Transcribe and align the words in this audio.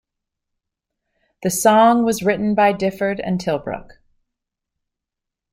The 1.43 1.51
song 1.51 2.03
was 2.03 2.23
written 2.23 2.55
by 2.55 2.73
Difford 2.73 3.21
and 3.23 3.39
Tilbrook. 3.39 3.99